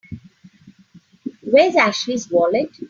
Where's 1.43 1.75
Ashley's 1.75 2.31
wallet? 2.31 2.71